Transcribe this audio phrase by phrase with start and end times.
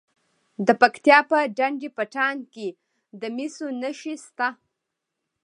[0.67, 2.67] د پکتیا په ډنډ پټان کې
[3.21, 4.47] د مسو نښې شته.